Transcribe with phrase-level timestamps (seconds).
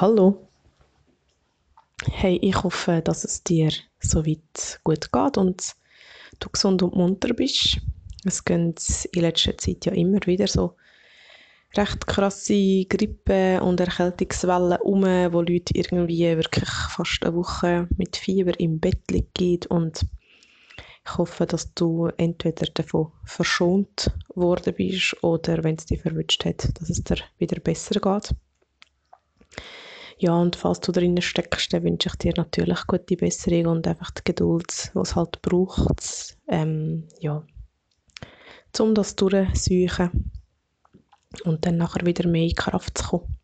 [0.00, 0.48] Hallo.
[2.10, 3.70] Hey, ich hoffe, dass es dir
[4.00, 5.76] soweit gut geht und
[6.40, 7.78] du gesund und munter bist.
[8.24, 8.74] Es gehen
[9.12, 10.74] in letzter Zeit ja immer wieder so
[11.76, 18.58] recht krasse Grippe- und Erkältungswellen um, wo Leute irgendwie wirklich fast eine Woche mit Fieber
[18.58, 20.04] im Bett liegen und
[21.06, 26.80] ich hoffe, dass du entweder davon verschont worden bist oder wenn es dich verwünscht hat,
[26.80, 28.34] dass es dir wieder besser geht.
[30.18, 34.10] Ja, und falls du drinnen steckst, dann wünsche ich dir natürlich gute Besserung und einfach
[34.12, 37.44] die Geduld, die es halt braucht, ähm, ja,
[38.78, 40.30] um das durchzusuchen
[41.44, 43.38] und dann nachher wieder mehr in Kraft zu kommen.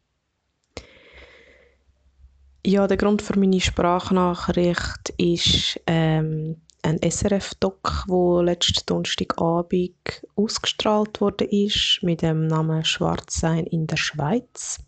[2.66, 11.44] Ja, der Grund für meine Sprachnachricht ist ähm, ein SRF-Doc, wo letzten Donnerstagabend ausgestrahlt wurde
[11.44, 14.78] ist mit dem Namen Schwarzsein in der Schweiz.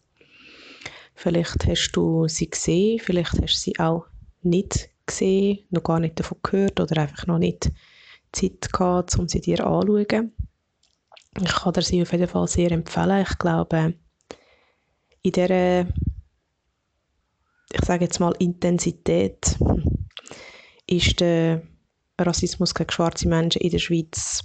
[1.14, 4.06] Vielleicht hast du sie gesehen, vielleicht hast du sie auch
[4.42, 7.70] nicht gesehen, noch gar nicht davon gehört oder einfach noch nicht
[8.32, 10.32] Zeit gehabt, um sie dir anzuschauen.
[11.40, 13.24] Ich kann dir sie auf jeden Fall sehr empfehlen.
[13.28, 13.94] Ich glaube,
[15.22, 15.80] in dieser,
[17.72, 19.56] ich sage jetzt mal, Intensität
[20.86, 21.62] ist der
[22.18, 24.44] Rassismus gegen schwarze Menschen in der Schweiz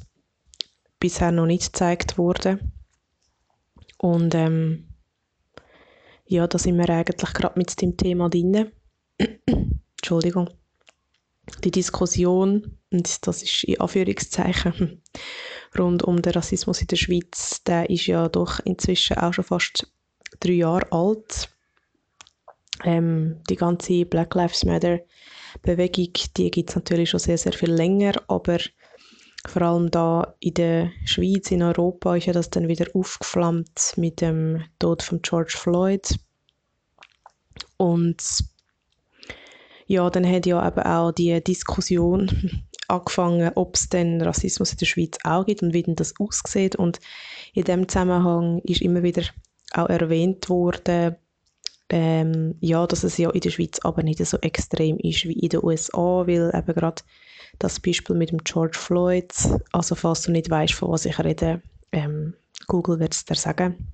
[1.00, 2.72] bisher noch nicht gezeigt worden.
[3.98, 4.87] Und ähm,
[6.28, 8.72] ja, da sind wir eigentlich gerade mit dem Thema drin.
[9.97, 10.50] Entschuldigung.
[11.64, 15.02] Die Diskussion, und das ist in Anführungszeichen,
[15.78, 19.92] rund um den Rassismus in der Schweiz, der ist ja doch inzwischen auch schon fast
[20.39, 21.50] drei Jahre alt.
[22.83, 25.00] Ähm, die ganze Black Lives Matter
[25.61, 28.59] Bewegung, die gibt es natürlich schon sehr, sehr viel länger, aber
[29.46, 34.22] vor allem da in der Schweiz, in Europa, ist ja das dann wieder aufgeflammt mit
[34.22, 36.18] dem Tod von George Floyd.
[37.78, 38.44] Und
[39.86, 44.86] ja, dann hat ja eben auch die Diskussion angefangen, ob es denn Rassismus in der
[44.86, 46.76] Schweiz auch gibt und wie denn das aussieht.
[46.76, 47.00] Und
[47.54, 49.23] in dem Zusammenhang ist immer wieder
[49.73, 51.16] auch erwähnt worden,
[51.90, 55.50] ähm, ja, dass es ja in der Schweiz aber nicht so extrem ist wie in
[55.50, 57.02] den USA, weil eben gerade
[57.60, 59.34] das Beispiel mit dem George Floyd,
[59.72, 62.34] also falls du nicht weißt, von was ich rede, ähm,
[62.68, 63.88] Google wird es dir sagen.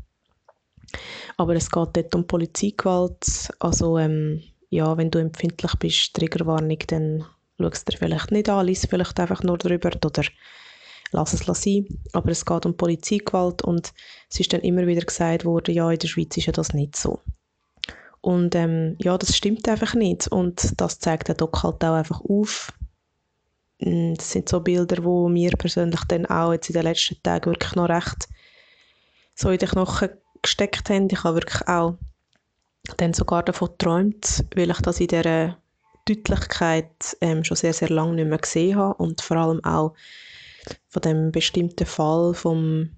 [1.37, 7.25] Aber es geht dort um Polizeigewalt, also ähm, ja, wenn du empfindlich bist, Triggerwarnung, dann
[7.59, 10.23] schau es dir vielleicht nicht an, lies vielleicht einfach nur darüber oder
[11.11, 11.85] lass es sein.
[12.11, 13.93] Aber es geht um Polizeigewalt und
[14.29, 16.95] es ist dann immer wieder gesagt worden, ja, in der Schweiz ist ja das nicht
[16.95, 17.19] so.
[18.21, 20.27] Und ähm, ja, das stimmt einfach nicht.
[20.29, 22.71] Und das zeigt der Doc halt auch einfach auf.
[23.83, 27.51] Mm, das sind so Bilder, wo mir persönlich dann auch jetzt in den letzten Tagen
[27.51, 28.27] wirklich noch recht
[29.35, 30.09] so in den Knochen
[30.41, 31.07] gesteckt haben.
[31.11, 31.95] Ich habe wirklich auch
[32.97, 35.57] dann sogar davon geträumt, weil ich das in dieser
[36.05, 39.93] Deutlichkeit ähm, schon sehr, sehr lange nicht mehr gesehen habe und vor allem auch
[40.89, 42.89] von dem bestimmten Fall vom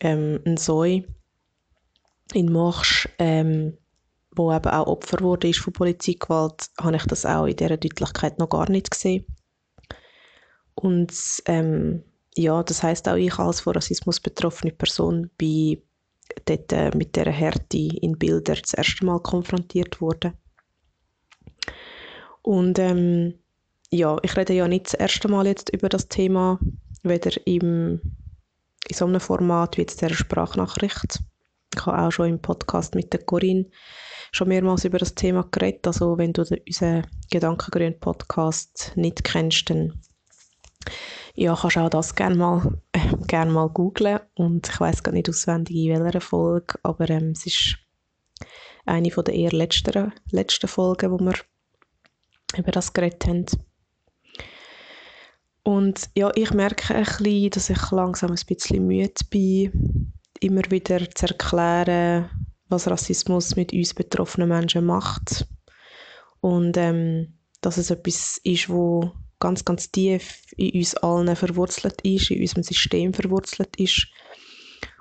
[0.00, 1.04] ähm, Nsoi
[2.32, 3.76] in Marsch ähm,
[4.36, 8.38] wo eben auch Opfer wurde ist von Polizeigewalt, habe ich das auch in dieser Deutlichkeit
[8.38, 9.24] noch gar nicht gesehen.
[10.84, 11.14] Und
[11.46, 12.02] ähm,
[12.36, 15.80] ja, das heißt auch ich als von Rassismus betroffene Person bin
[16.44, 20.34] dort äh, mit dieser Härte in Bildern das erste Mal konfrontiert worden.
[22.42, 23.38] Und ähm,
[23.90, 26.58] ja, ich rede ja nicht das erste Mal jetzt über das Thema,
[27.02, 28.02] weder im,
[28.86, 31.20] in so einem Format wie jetzt der Sprachnachricht.
[31.74, 33.70] Ich habe auch schon im Podcast mit der Corinne
[34.32, 35.86] schon mehrmals über das Thema geredet.
[35.86, 39.98] Also wenn du unseren Gedankengrün Podcast nicht kennst, dann
[41.34, 44.20] ja, kannst auch das gerne mal, äh, gerne mal googlen.
[44.34, 47.78] Und ich weiß gar nicht auswendig in welcher Folge, aber ähm, es ist
[48.86, 51.34] eine von der eher letzten, letzten Folgen, wo wir
[52.56, 53.46] über das geredet haben.
[55.62, 61.10] Und ja, ich merke ein bisschen, dass ich langsam ein bisschen müde bin, immer wieder
[61.10, 62.28] zu erklären,
[62.68, 65.48] was Rassismus mit uns betroffenen Menschen macht.
[66.40, 72.30] Und ähm, dass es etwas ist, wo ganz, ganz tief in uns allen verwurzelt ist,
[72.30, 74.08] in unserem System verwurzelt ist.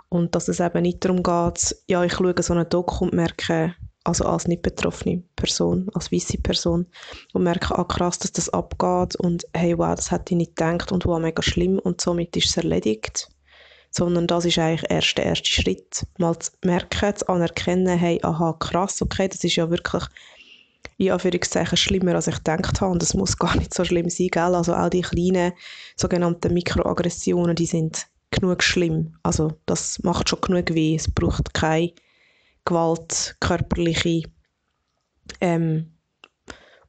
[0.10, 3.76] Und dass es eben nicht darum geht, ja, ich schaue so einen Doku und merke,
[4.04, 6.88] also als nicht betroffene Person, als weiße Person,
[7.34, 10.92] und merke, ah krass, dass das abgeht und hey, wow, das hätte ich nicht gedacht
[10.92, 13.30] und wow, mega schlimm und somit ist es erledigt
[13.96, 16.06] sondern das ist eigentlich erst der erste Schritt.
[16.18, 20.04] Mal zu merken, zu anerkennen, hey, aha, krass, okay, das ist ja wirklich
[20.98, 24.28] in Anführungszeichen schlimmer, als ich gedacht habe und das muss gar nicht so schlimm sein,
[24.32, 24.56] gell?
[24.56, 25.54] also all die kleinen
[25.96, 31.94] sogenannten Mikroaggressionen, die sind genug schlimm, also das macht schon genug weh, es braucht keine
[32.66, 34.24] Gewalt, körperliche
[35.42, 35.94] ähm,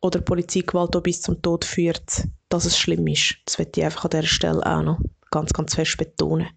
[0.00, 3.36] oder Polizeigewalt auch bis zum Tod führt, dass es schlimm ist.
[3.46, 5.00] Das möchte ich einfach an dieser Stelle auch noch
[5.30, 6.48] ganz, ganz fest betonen.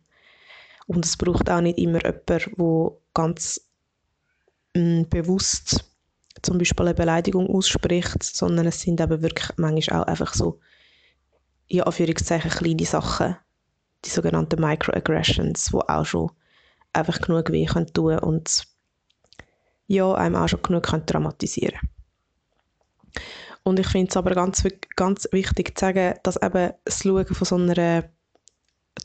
[0.86, 3.62] Und es braucht auch nicht immer jemanden, der ganz
[4.76, 5.86] mh, mm, bewusst
[6.42, 10.60] zum Beispiel eine Beleidigung ausspricht, sondern es sind eben wirklich manchmal auch einfach so,
[11.68, 13.36] in Anführungszeichen, kleine Sachen,
[14.06, 16.32] die sogenannten Microaggressions, die auch schon
[16.94, 18.64] einfach genug weh können tun und
[19.88, 21.80] ja, einem auch schon genug können traumatisieren
[23.64, 24.64] Und ich finde es aber ganz,
[24.96, 28.10] ganz wichtig zu sagen, dass eben das Schauen von so einer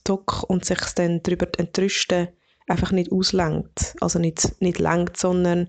[0.05, 2.29] Doc und sich dann darüber entrüsten
[2.69, 3.95] einfach nicht auslenkt.
[4.01, 5.69] Also nicht, nicht lenkt, sondern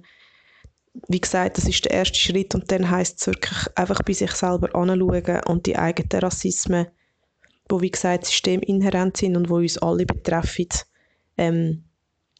[1.08, 4.32] wie gesagt, das ist der erste Schritt und dann heißt es wirklich einfach bei sich
[4.32, 6.88] selber anschauen und die eigenen Rassismen,
[7.70, 10.70] wo wie gesagt systeminhärent sind und wo uns alle betreffen,
[11.38, 11.84] ähm,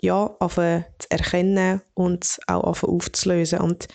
[0.02, 3.60] ja, zu erkennen und auch aufzulösen.
[3.60, 3.88] Und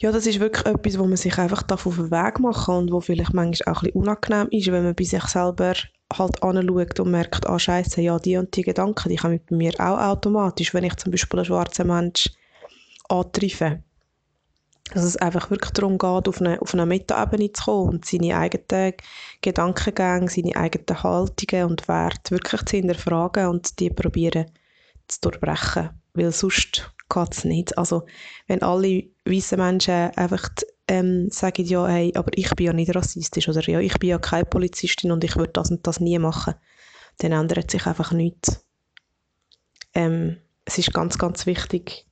[0.00, 2.92] ja, das ist wirklich etwas, wo man sich einfach auf den Weg machen kann und
[2.92, 5.74] wo vielleicht manchmal auch ein bisschen unangenehm ist, wenn man bei sich selber
[6.12, 9.72] halt anschaut und merkt, ah scheiße, ja, die und die Gedanken, die kommen bei mir
[9.78, 12.28] auch automatisch, wenn ich zum Beispiel einen schwarzen Mensch
[13.08, 13.82] antreffe.
[14.92, 18.38] Dass es einfach wirklich darum geht, auf eine, auf eine Metaebene zu kommen und seine
[18.38, 18.94] eigenen
[19.42, 24.46] Gedankengänge, seine eigenen Haltungen und Werte wirklich zu hinterfragen und die probieren
[25.08, 25.90] zu durchbrechen.
[26.14, 27.76] Weil sonst geht es nicht.
[27.76, 28.06] Also,
[28.46, 30.48] wenn alle weißen Menschen einfach
[30.88, 34.18] ähm, sagen, ja, hey, aber ich bin ja nicht rassistisch oder ja, ich bin ja
[34.18, 36.54] keine Polizistin und ich würde das und das nie machen,
[37.18, 38.64] dann ändert sich einfach nichts.
[39.94, 42.07] Ähm, es ist ganz, ganz wichtig,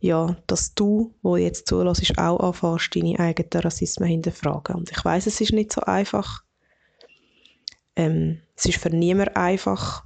[0.00, 4.76] ja, dass du, wo jetzt zulässt, auch anfängst, deine eigenen Rassismen hinterfragen.
[4.76, 6.42] Und ich weiß, es ist nicht so einfach.
[7.96, 10.04] Ähm, es ist für niemand einfach,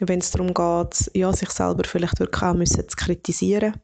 [0.00, 3.80] wenn es darum geht, ja, sich selber vielleicht wirklich auch müssen zu kritisieren.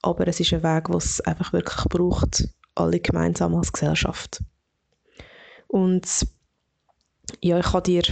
[0.00, 4.42] Aber es ist ein Weg, den es einfach wirklich braucht, alle gemeinsam als Gesellschaft.
[5.66, 6.06] Und
[7.42, 8.04] ja, ich kann dir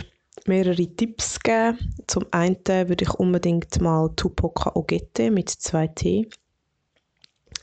[0.47, 1.95] mehrere Tipps geben.
[2.09, 6.29] Zum einen würde ich unbedingt mal Tupoka Ogette mit 2T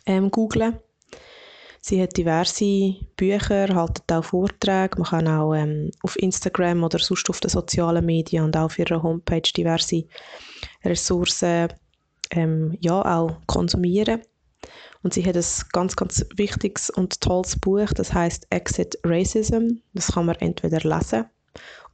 [0.06, 0.80] ähm, googlen.
[1.82, 4.98] Sie hat diverse Bücher, haltet auch Vorträge.
[5.00, 8.80] Man kann auch ähm, auf Instagram oder sonst auf den sozialen Medien und auch auf
[8.80, 10.06] ihrer Homepage diverse
[10.86, 11.74] Ressourcen
[12.32, 14.22] ähm, ja, auch konsumieren.
[15.02, 19.80] Und sie hat ein ganz, ganz wichtiges und tolles Buch, das heißt Exit Racism.
[19.94, 21.26] Das kann man entweder lesen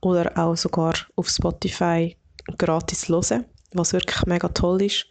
[0.01, 2.15] oder auch sogar auf Spotify
[2.57, 5.07] gratis hören, was wirklich mega toll ist.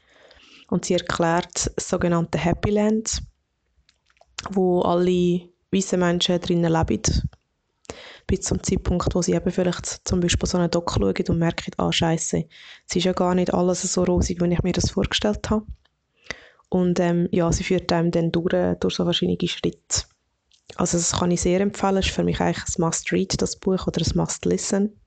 [0.68, 3.22] Und sie erklärt das sogenannte Happy Land,
[4.50, 7.02] wo alle weißen Menschen drinnen leben,
[8.26, 11.72] bis zum Zeitpunkt, wo sie eben vielleicht zum Beispiel so einen Doc schauen und merken,
[11.78, 12.44] ah, scheiße,
[12.86, 15.66] es ist ja gar nicht alles so rosig, wie ich mir das vorgestellt habe.
[16.68, 20.04] Und ähm, ja, sie führt einem dann durch, durch so verschiedene Schritte.
[20.76, 24.02] Also das kann ich sehr empfehlen, ist für mich eigentlich ein Must-Read, das Buch, oder
[24.02, 25.00] ein Must-Listen.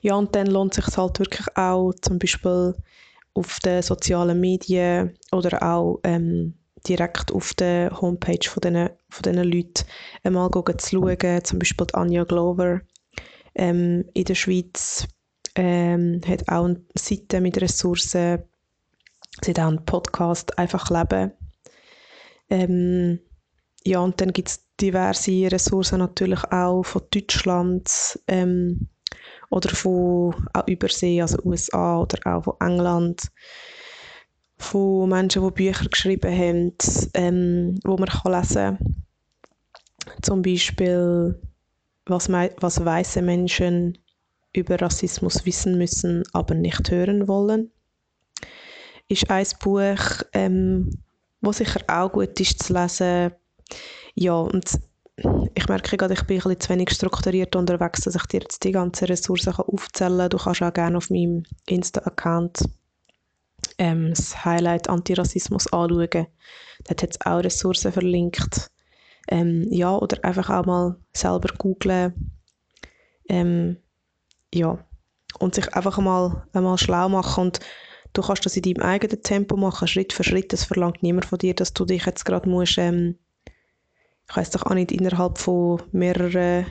[0.00, 2.74] Ja, und dann lohnt es sich halt wirklich auch, zum Beispiel
[3.36, 6.54] auf den sozialen Medien oder auch ähm,
[6.88, 9.84] direkt auf der Homepage von diesen, von diesen Leuten
[10.22, 11.44] einmal zu schauen.
[11.44, 12.80] Zum Beispiel Anja Glover
[13.54, 15.06] ähm, in der Schweiz
[15.54, 18.42] ähm, hat auch eine Seite mit Ressourcen.
[19.42, 21.32] Sie hat auch einen Podcast «Einfach leben».
[22.48, 23.20] Ähm,
[23.84, 28.88] ja, und dann gibt es diverse Ressourcen natürlich auch von Deutschland ähm,
[29.50, 33.30] oder von auch Übersee, also USA oder auch von England
[34.58, 36.72] von Menschen, die Bücher geschrieben haben,
[37.14, 39.04] ähm, wo man kann lesen kann.
[40.22, 41.40] Zum Beispiel,
[42.06, 43.98] was, was weiße Menschen
[44.52, 47.70] über Rassismus wissen müssen, aber nicht hören wollen.
[49.08, 51.02] Ist ein Buch, ähm,
[51.40, 53.32] wo sicher auch gut ist zu lesen.
[54.14, 54.80] Ja, und
[55.16, 58.62] ich merke gerade, ich bin ein bisschen zu wenig strukturiert unterwegs, dass ich dir jetzt
[58.64, 60.30] die ganzen Ressourcen aufzählen kann.
[60.30, 62.64] Du kannst auch gerne auf meinem Insta-Account
[63.78, 66.26] ähm, das Highlight Antirassismus anschauen.
[66.84, 68.70] Dort hat es auch Ressourcen verlinkt.
[69.28, 72.32] Ähm, ja, oder einfach auch mal selber googlen.
[73.28, 73.78] Ähm,
[74.54, 74.78] ja,
[75.38, 77.60] und sich einfach mal, einmal schlau machen und
[78.12, 80.52] du kannst das in deinem eigenen Tempo machen, Schritt für Schritt.
[80.52, 83.18] Das verlangt niemand von dir, dass du dich jetzt gerade musst, ähm,
[84.28, 86.66] ich weiß doch auch nicht, innerhalb von mehreren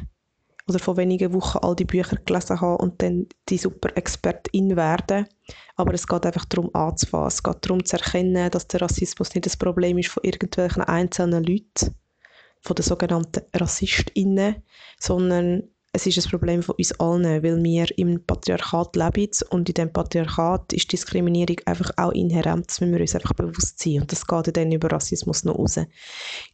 [0.67, 5.27] oder von wenigen Wochen all die Bücher gelesen haben und dann die super Expertin werden.
[5.75, 7.27] Aber es geht einfach darum anzufangen.
[7.27, 11.43] Es geht darum zu erkennen, dass der Rassismus nicht das Problem ist von irgendwelchen einzelnen
[11.43, 11.95] Leuten,
[12.61, 14.63] von den sogenannten RassistInnen,
[14.99, 15.63] sondern
[15.95, 19.93] es ist ein Problem von uns allen, weil wir im Patriarchat leben und in dem
[19.93, 24.01] Patriarchat ist Diskriminierung einfach auch inhärent, das müssen wir uns einfach bewusst sein.
[24.01, 25.87] Und das geht dann über Rassismus noch raus, in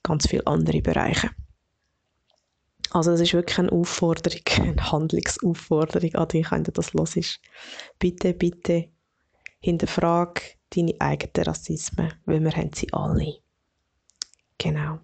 [0.04, 1.32] ganz viele andere Bereiche.
[2.92, 7.40] Also es ist wirklich eine Aufforderung, eine Handlungsaufforderung an dich, wenn du das ist.
[7.98, 8.90] Bitte, bitte
[9.60, 13.38] hinterfrag deine eigenen Rassismen, weil wir haben sie alle.
[14.60, 15.00] Genau.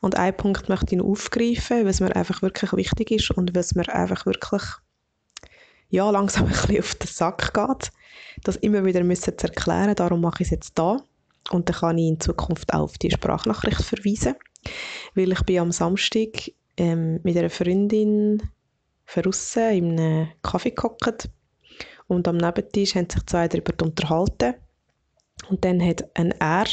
[0.00, 3.74] Und einen Punkt möchte ich noch aufgreifen, was mir einfach wirklich wichtig ist und was
[3.74, 4.62] mir einfach wirklich
[5.90, 7.92] ja, langsam ein bisschen auf den Sack geht,
[8.42, 9.94] das immer wieder müssen zu erklären.
[9.94, 10.96] Darum mache ich es jetzt da.
[11.50, 14.36] Und dann kann ich in Zukunft auch auf die Sprachnachricht verweisen,
[15.14, 18.42] weil ich bin am Samstag ähm, mit einer Freundin
[19.06, 21.28] draussen in einem Kaffee gehockt.
[22.06, 24.54] Und am Nebentisch haben sich zwei darüber unterhalten.
[25.48, 26.66] Und dann hat ein R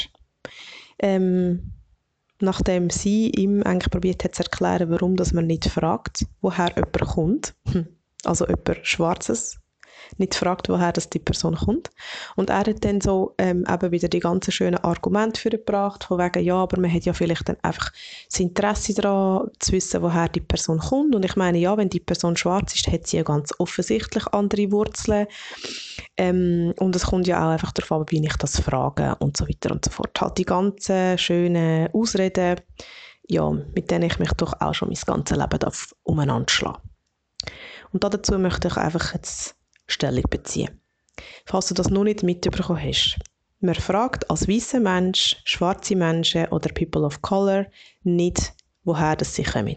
[0.99, 1.71] ähm,
[2.41, 7.01] nachdem sie ihm eigentlich probiert hat zu erklären, warum dass man nicht fragt, woher jemand
[7.01, 7.87] kommt, hm.
[8.23, 9.58] also jemand Schwarzes,
[10.17, 11.89] nicht fragt, woher das die Person kommt.
[12.35, 16.19] Und er hat dann so ähm, eben wieder die ganzen schönen Argumente für gebracht, von
[16.19, 17.91] wegen, ja, aber man hat ja vielleicht dann einfach
[18.29, 21.15] das Interesse daran, zu wissen, woher die Person kommt.
[21.15, 24.71] Und ich meine, ja, wenn die Person schwarz ist, hat sie ja ganz offensichtlich andere
[24.71, 25.27] Wurzeln.
[26.17, 29.47] Ähm, und es kommt ja auch einfach darauf an, wie ich das frage und so
[29.47, 30.19] weiter und so fort.
[30.19, 32.61] Halt die ganzen schönen Ausreden,
[33.27, 35.71] ja, mit denen ich mich doch auch schon mein ganzes Leben
[36.03, 36.81] umeinander schlage.
[37.91, 39.55] Und dazu möchte ich einfach jetzt
[39.91, 40.79] Stellung beziehen.
[41.45, 43.17] Falls du das noch nicht mitbekommen hast.
[43.59, 47.65] Man fragt als weißer Mensch, schwarze Menschen oder People of Color
[48.03, 48.53] nicht,
[48.85, 49.75] woher das sie kommen.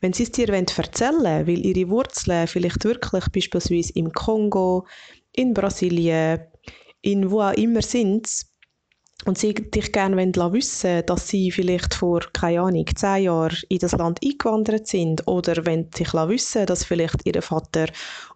[0.00, 4.86] Wenn sie es dir erzählen wollen, weil ihre Wurzeln vielleicht wirklich beispielsweise im Kongo,
[5.32, 6.40] in Brasilien,
[7.00, 8.28] in wo auch immer sind,
[9.24, 13.92] und sie dich gerne wissen dass sie vielleicht vor, keine Ahnung, zehn Jahren in das
[13.92, 17.86] Land eingewandert sind oder wenn sie wissen, dass vielleicht ihr Vater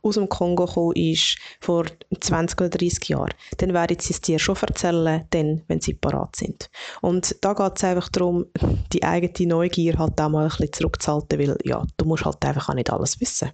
[0.03, 1.85] aus dem Kongo gekommen ist vor
[2.19, 6.37] 20 oder 30 Jahren, dann werden sie es dir schon erzählen, dann, wenn sie parat
[6.37, 6.71] sind.
[7.03, 8.47] Und da geht es einfach darum,
[8.93, 12.71] die eigene Neugier halt auch mal ein bisschen zurückzuhalten, weil ja, du musst halt einfach
[12.71, 13.53] auch nicht alles wissen.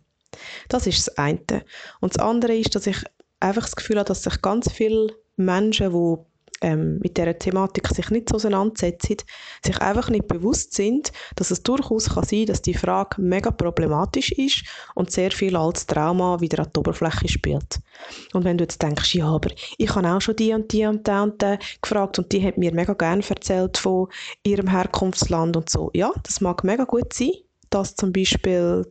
[0.69, 1.65] Das ist das eine.
[2.01, 2.99] Und das andere ist, dass ich
[3.41, 6.17] einfach das Gefühl habe, dass sich ganz viele Menschen, die
[6.63, 9.17] ähm, mit dieser Thematik sich nicht auseinandersetzen,
[9.65, 14.33] sich einfach nicht bewusst sind, dass es durchaus kann sein dass die Frage mega problematisch
[14.33, 17.81] ist und sehr viel als Trauma wieder an die Oberfläche spielt.
[18.33, 21.07] Und wenn du jetzt denkst, ja, aber ich habe auch schon die und die und
[21.07, 24.09] die und die gefragt und die hat mir mega gerne erzählt von
[24.43, 25.91] ihrem Herkunftsland und so.
[25.95, 27.33] Ja, das mag mega gut sein,
[27.71, 28.87] dass zum Beispiel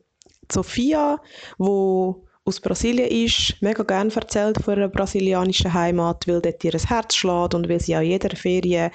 [0.51, 1.19] Sophia,
[1.57, 7.15] wo aus Brasilien ist, mega gerne erzählt von einer brasilianischen Heimat, weil dort ihr Herz
[7.15, 8.91] schlägt und weil sie auch jeder Ferien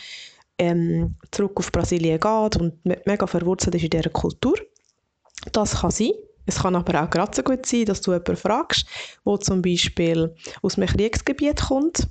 [0.57, 4.55] ähm, zurück auf Brasilien geht und mega verwurzelt ist in dieser Kultur.
[5.53, 6.13] Das kann sein.
[6.47, 8.87] Es kann aber auch gerade so gut sein, dass du jemanden fragst,
[9.27, 12.09] der zum Beispiel aus einem Kriegsgebiet kommt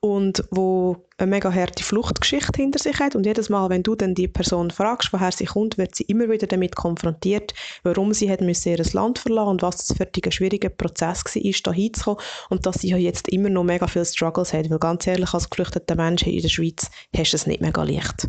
[0.00, 3.16] und wo eine mega harte Fluchtgeschichte hinter sich hat.
[3.16, 6.28] Und jedes Mal, wenn du dann die Person fragst, woher sie kommt, wird sie immer
[6.28, 10.32] wieder damit konfrontiert, warum sie hat müssen ihr Land verlassen und was das für ein
[10.32, 12.20] schwieriger Prozess war, da hinzukommen.
[12.50, 15.50] Und dass sie ja jetzt immer noch mega viele Struggles hat, weil ganz ehrlich, als
[15.50, 18.28] geflüchteter Mensch in der Schweiz hast du es nicht mega leicht.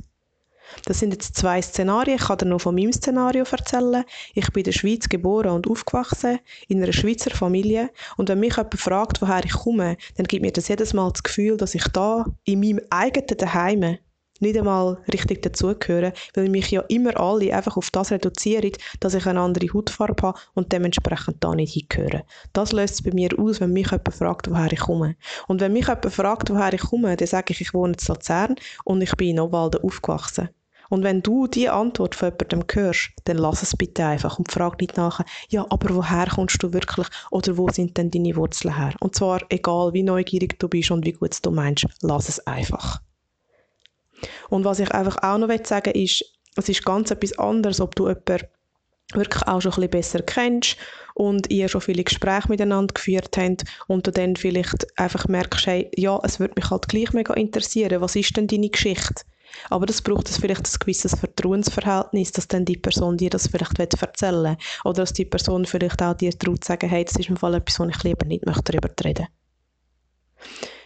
[0.86, 2.18] Das sind jetzt zwei Szenarien.
[2.18, 4.04] Ich kann dir noch von meinem Szenario erzählen.
[4.34, 7.90] Ich bin in der Schweiz geboren und aufgewachsen, in einer Schweizer Familie.
[8.18, 11.24] Und wenn mich jemand fragt, woher ich komme, dann gibt mir das jedes Mal das
[11.24, 13.98] Gefühl, dass ich da in meinem eigenen Daheim
[14.40, 19.26] nicht einmal richtig dazugehöre, weil mich ja immer alle einfach auf das reduzieren, dass ich
[19.26, 22.24] eine andere Hautfarbe habe und dementsprechend da nicht hingehöre.
[22.54, 25.16] Das löst es bei mir aus, wenn mich jemand fragt, woher ich komme.
[25.48, 28.56] Und wenn mich jemand fragt, woher ich komme, dann sage ich, ich wohne in Luzern
[28.84, 30.50] und ich bin in Obwalden aufgewachsen.
[30.90, 34.80] Und wenn du die Antwort von jemandem hörst, dann lass es bitte einfach und frag
[34.80, 38.94] nicht nachher, ja, aber woher kommst du wirklich oder wo sind denn deine Wurzeln her?
[39.00, 43.02] Und zwar egal, wie neugierig du bist und wie gut du meinst, lass es einfach.
[44.50, 46.24] Und was ich einfach auch noch sagen will, ist,
[46.56, 48.48] es ist ganz etwas anderes, ob du jemanden
[49.14, 50.78] wirklich auch schon ein bisschen besser kennst
[51.14, 55.90] und ihr schon viele Gespräche miteinander geführt habt und du dann vielleicht einfach merkst, hey,
[55.96, 59.24] ja, es würde mich halt gleich mega interessieren, was ist denn deine Geschichte?
[59.70, 63.80] Aber das braucht es vielleicht ein gewisses Vertrauensverhältnis, dass dann die Person dir das vielleicht
[63.80, 64.58] erzählen will.
[64.84, 67.80] Oder dass die Person vielleicht auch dir traut sagen, hey, das ist im Fall etwas,
[67.80, 69.28] wo ich lieber nicht möchte darüber reden.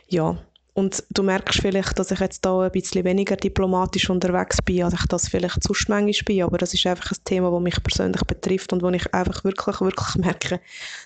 [0.07, 0.37] Ja,
[0.73, 4.93] und du merkst vielleicht, dass ich jetzt da ein bisschen weniger diplomatisch unterwegs bin, als
[4.93, 6.43] ich das vielleicht sonst manchmal bin.
[6.43, 9.81] Aber das ist einfach ein Thema, das mich persönlich betrifft und wo ich einfach wirklich,
[9.81, 10.61] wirklich merke,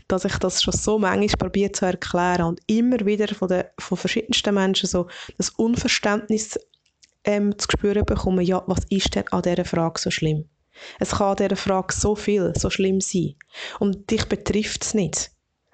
[0.07, 3.97] dass ich das schon so manchmal probiere zu erklären und immer wieder von, den, von
[3.97, 5.07] verschiedensten Menschen so
[5.37, 6.59] das Unverständnis
[7.25, 10.45] ähm, zu spüren bekommen, ja, was ist denn an dieser Frage so schlimm?
[10.99, 13.35] Es kann an dieser Frage so viel, so schlimm sein.
[13.79, 15.31] Und dich betrifft es nicht.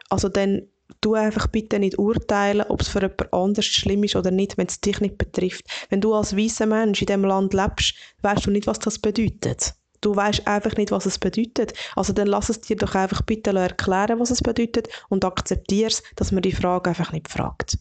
[0.10, 0.68] Also dann
[1.00, 4.68] du einfach bitte nicht urteilen, ob es für jemand anderes schlimm ist oder nicht, wenn
[4.68, 5.66] es dich nicht betrifft.
[5.90, 9.74] Wenn du als weißer Mensch in diesem Land lebst, weißt du nicht, was das bedeutet.
[10.02, 11.74] Du weißt einfach nicht, was es bedeutet.
[11.96, 16.04] Also dann lass es dir doch einfach bitte erklären, was es bedeutet und akzeptiere es,
[16.16, 17.78] dass man die Frage einfach nicht fragt.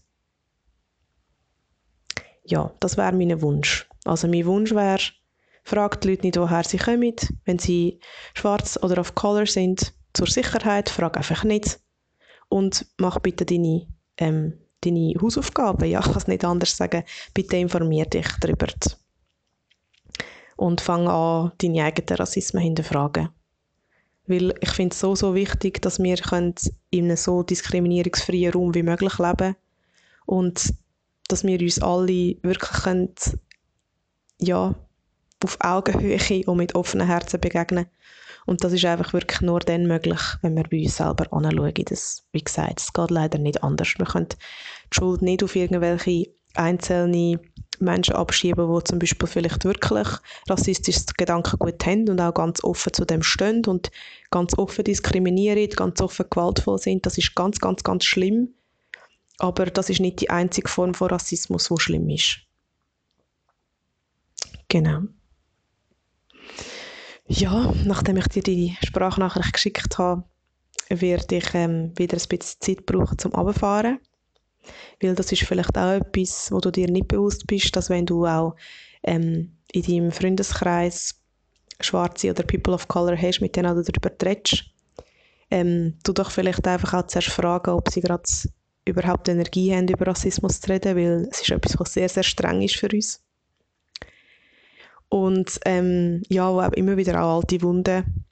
[2.51, 3.89] Ja, das wäre mein Wunsch.
[4.05, 4.99] Also mein Wunsch wäre,
[5.63, 7.15] fragt die Leute nicht, woher sie kommen.
[7.45, 8.01] Wenn sie
[8.35, 11.79] schwarz oder auf Color sind, zur Sicherheit, frag einfach nicht.
[12.49, 13.87] Und mach bitte deine,
[14.19, 15.89] ähm, deine Hausaufgaben.
[15.89, 17.05] Ja, ich kann es nicht anders sagen.
[17.35, 18.67] Bitte informier dich darüber
[20.57, 23.29] und fang an, deine eigenen Rassismen hinterfragen.
[24.27, 26.21] Weil ich finde es so, so wichtig, dass wir
[26.91, 29.57] in einem so diskriminierungsfreien Raum wie möglich leben
[30.27, 30.75] und
[31.31, 33.15] dass wir uns alle wirklich können,
[34.39, 34.75] ja,
[35.43, 37.87] auf Augenhöhe und mit offenen Herzen begegnen.
[38.47, 41.75] Und das ist einfach wirklich nur dann möglich, wenn wir bei uns selber anschauen.
[41.87, 43.95] Das, wie gesagt, es geht leider nicht anders.
[43.97, 47.39] Wir können die Schuld nicht auf irgendwelche einzelne
[47.79, 50.09] Menschen abschieben, die zum Beispiel vielleicht wirklich
[50.49, 53.91] rassistisches Gedankengut haben und auch ganz offen zu dem stehen und
[54.31, 57.07] ganz offen diskriminieren, ganz offen gewaltvoll sind.
[57.07, 58.55] Das ist ganz, ganz, ganz schlimm.
[59.41, 62.41] Aber das ist nicht die einzige Form von Rassismus, die schlimm ist.
[64.69, 65.01] Genau.
[67.27, 70.25] Ja, nachdem ich dir die Sprachnachricht geschickt habe,
[70.91, 73.99] werde ich ähm, wieder ein bisschen Zeit brauchen zum Abfahren.
[75.01, 78.27] Weil das ist vielleicht auch etwas, wo du dir nicht bewusst bist, dass wenn du
[78.27, 78.57] auch
[79.05, 81.19] ähm, in deinem Freundeskreis
[81.81, 84.65] Schwarze oder People of Color hast, mit denen du darüber redest,
[85.51, 88.25] ähm, du doch vielleicht einfach auch zuerst fragen, ob sie gerade
[88.85, 92.63] überhaupt Energie haben, über Rassismus zu reden, weil es ist etwas, was sehr, sehr streng
[92.63, 93.23] ist für uns.
[95.09, 98.25] Und ähm, ja, wo auch immer wieder auch alte Wunden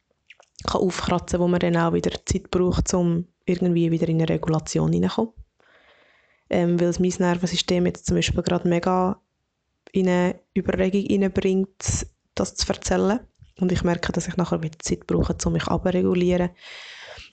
[0.65, 4.93] kann aufkratzen, wo man dann auch wieder Zeit braucht, um irgendwie wieder in eine Regulation
[4.93, 5.33] hineinzukommen
[6.51, 9.21] ähm, weil mein Nervensystem jetzt zum Beispiel gerade mega
[9.93, 13.21] in eine Überregung hineinbringt, das zu erzählen.
[13.61, 16.51] Und ich merke, dass ich nachher wieder Zeit brauche, um mich abzuregulieren.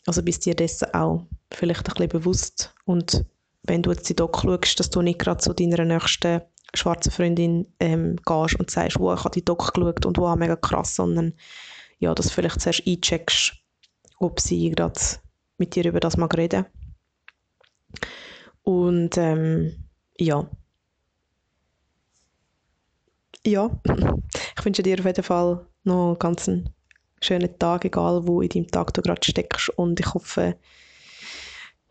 [0.05, 2.73] Also bist dir dessen auch vielleicht ein bisschen bewusst.
[2.85, 3.25] Und
[3.63, 6.41] wenn du jetzt die Doc schaust, dass du nicht gerade zu deiner nächsten
[6.73, 10.55] schwarzen Freundin ähm, gehst und sagst, wo ich habe die Doc geschaut und wow, mega
[10.55, 11.33] krass, sondern
[11.99, 13.53] ja, dass du vielleicht zuerst eincheckst,
[14.19, 14.99] ob sie gerade
[15.57, 16.65] mit dir über das mag reden
[18.65, 19.85] und ähm,
[20.19, 20.49] ja.
[23.45, 23.69] Ja,
[24.57, 26.49] ich wünsche dir auf jeden Fall noch einen ganz
[27.25, 29.69] schönen Tag, egal wo in deinem Tag du gerade steckst.
[29.69, 30.55] Und ich hoffe,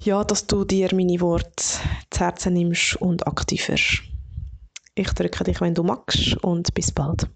[0.00, 1.64] ja, dass du dir meine Worte
[2.10, 4.02] zu Herzen nimmst und aktiv wirst.
[4.94, 7.28] Ich drücke dich, wenn du magst und bis bald.